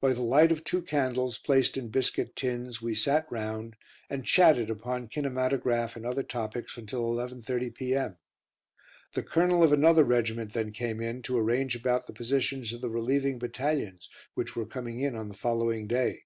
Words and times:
By 0.00 0.12
the 0.12 0.22
light 0.22 0.52
of 0.52 0.62
two 0.62 0.80
candles, 0.80 1.38
placed 1.38 1.76
in 1.76 1.88
biscuit 1.88 2.36
tins, 2.36 2.80
we 2.80 2.94
sat 2.94 3.26
round, 3.32 3.74
and 4.08 4.24
chatted 4.24 4.70
upon 4.70 5.08
kinematograph 5.08 5.96
and 5.96 6.06
other 6.06 6.22
topics 6.22 6.76
until 6.76 7.02
11.30 7.02 7.74
p.m. 7.74 8.16
The 9.14 9.24
Colonel 9.24 9.64
of 9.64 9.72
another 9.72 10.04
regiment 10.04 10.52
then 10.52 10.70
came 10.70 11.00
in 11.00 11.20
to 11.22 11.36
arrange 11.36 11.74
about 11.74 12.06
the 12.06 12.12
positions 12.12 12.72
of 12.72 12.80
the 12.80 12.88
relieving 12.88 13.40
battalions 13.40 14.08
which 14.34 14.54
were 14.54 14.66
coming 14.66 15.00
in 15.00 15.16
on 15.16 15.26
the 15.26 15.34
following 15.34 15.88
day. 15.88 16.22